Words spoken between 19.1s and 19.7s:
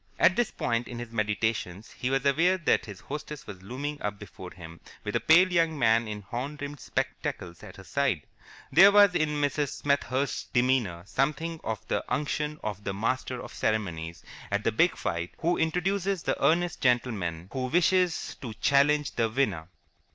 the winner.